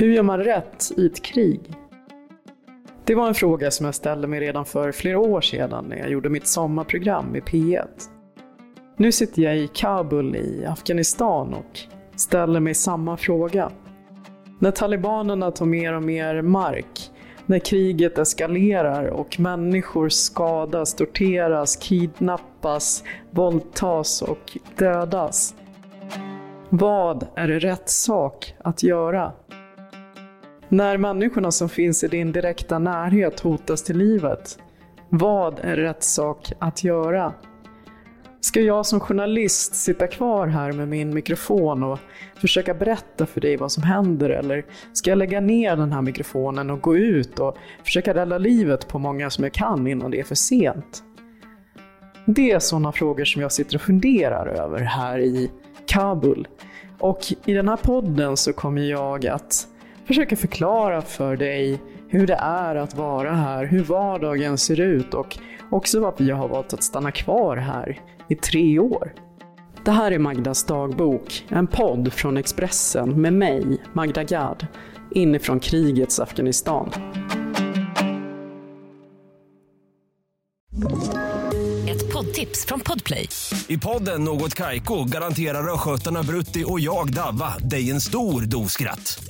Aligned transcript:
Hur 0.00 0.12
gör 0.12 0.22
man 0.22 0.38
rätt 0.44 0.92
i 0.96 1.06
ett 1.06 1.22
krig? 1.22 1.60
Det 3.04 3.14
var 3.14 3.28
en 3.28 3.34
fråga 3.34 3.70
som 3.70 3.86
jag 3.86 3.94
ställde 3.94 4.28
mig 4.28 4.40
redan 4.40 4.64
för 4.64 4.92
flera 4.92 5.18
år 5.18 5.40
sedan 5.40 5.84
när 5.88 5.96
jag 5.96 6.10
gjorde 6.10 6.28
mitt 6.28 6.46
sommarprogram 6.46 7.36
i 7.36 7.40
P1. 7.40 7.86
Nu 8.96 9.12
sitter 9.12 9.42
jag 9.42 9.56
i 9.56 9.68
Kabul 9.68 10.36
i 10.36 10.64
Afghanistan 10.66 11.54
och 11.54 11.78
ställer 12.16 12.60
mig 12.60 12.74
samma 12.74 13.16
fråga. 13.16 13.70
När 14.58 14.70
talibanerna 14.70 15.50
tar 15.50 15.66
mer 15.66 15.92
och 15.92 16.02
mer 16.02 16.42
mark, 16.42 17.10
när 17.46 17.58
kriget 17.58 18.18
eskalerar 18.18 19.06
och 19.06 19.40
människor 19.40 20.08
skadas, 20.08 20.94
torteras, 20.94 21.76
kidnappas, 21.76 23.04
våldtas 23.30 24.22
och 24.22 24.58
dödas. 24.76 25.54
Vad 26.68 27.26
är 27.34 27.48
det 27.48 27.58
rätt 27.58 27.88
sak 27.88 28.54
att 28.58 28.82
göra? 28.82 29.32
När 30.72 30.96
människorna 30.96 31.50
som 31.50 31.68
finns 31.68 32.04
i 32.04 32.08
din 32.08 32.32
direkta 32.32 32.78
närhet 32.78 33.40
hotas 33.40 33.82
till 33.82 33.98
livet, 33.98 34.58
vad 35.08 35.58
är 35.58 35.76
rätt 35.76 36.02
sak 36.02 36.52
att 36.58 36.84
göra? 36.84 37.32
Ska 38.40 38.60
jag 38.60 38.86
som 38.86 39.00
journalist 39.00 39.74
sitta 39.74 40.06
kvar 40.06 40.46
här 40.46 40.72
med 40.72 40.88
min 40.88 41.14
mikrofon 41.14 41.82
och 41.82 41.98
försöka 42.40 42.74
berätta 42.74 43.26
för 43.26 43.40
dig 43.40 43.56
vad 43.56 43.72
som 43.72 43.82
händer 43.82 44.30
eller 44.30 44.64
ska 44.92 45.10
jag 45.10 45.18
lägga 45.18 45.40
ner 45.40 45.76
den 45.76 45.92
här 45.92 46.02
mikrofonen 46.02 46.70
och 46.70 46.80
gå 46.80 46.96
ut 46.96 47.38
och 47.38 47.56
försöka 47.84 48.14
rädda 48.14 48.38
livet 48.38 48.88
på 48.88 48.98
många 48.98 49.30
som 49.30 49.44
jag 49.44 49.52
kan 49.52 49.86
innan 49.86 50.10
det 50.10 50.20
är 50.20 50.24
för 50.24 50.34
sent? 50.34 51.02
Det 52.26 52.50
är 52.50 52.58
sådana 52.58 52.92
frågor 52.92 53.24
som 53.24 53.42
jag 53.42 53.52
sitter 53.52 53.74
och 53.74 53.82
funderar 53.82 54.46
över 54.46 54.80
här 54.80 55.18
i 55.18 55.50
Kabul. 55.86 56.48
Och 56.98 57.20
i 57.44 57.52
den 57.52 57.68
här 57.68 57.76
podden 57.76 58.36
så 58.36 58.52
kommer 58.52 58.82
jag 58.82 59.26
att 59.26 59.66
försöka 60.10 60.36
förklara 60.36 61.02
för 61.02 61.36
dig 61.36 61.80
hur 62.08 62.26
det 62.26 62.34
är 62.34 62.74
att 62.74 62.94
vara 62.94 63.32
här, 63.32 63.64
hur 63.66 63.84
vardagen 63.84 64.58
ser 64.58 64.80
ut 64.80 65.14
och 65.14 65.38
också 65.70 66.00
varför 66.00 66.24
jag 66.24 66.36
har 66.36 66.48
valt 66.48 66.72
att 66.72 66.82
stanna 66.82 67.12
kvar 67.12 67.56
här 67.56 68.00
i 68.28 68.34
tre 68.34 68.78
år. 68.78 69.12
Det 69.84 69.90
här 69.90 70.12
är 70.12 70.18
Magdas 70.18 70.64
dagbok, 70.64 71.46
en 71.48 71.66
podd 71.66 72.12
från 72.12 72.36
Expressen 72.36 73.20
med 73.20 73.32
mig, 73.32 73.82
Magda 73.92 74.24
Gad, 74.24 74.66
inifrån 75.10 75.60
krigets 75.60 76.20
Afghanistan. 76.20 76.90
Ett 81.88 82.12
poddtips 82.12 82.66
från 82.66 82.80
Podplay. 82.80 83.28
I 83.68 83.78
podden 83.78 84.24
Något 84.24 84.54
Kaiko 84.54 85.04
garanterar 85.04 85.74
östgötarna 85.74 86.22
Brutti 86.22 86.64
och 86.66 86.80
jag, 86.80 87.12
Davva, 87.12 87.58
dig 87.58 87.90
en 87.90 88.00
stor 88.00 88.42
dos 88.42 88.72
skratt. 88.72 89.29